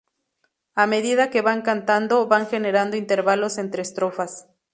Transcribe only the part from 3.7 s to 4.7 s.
estrofas.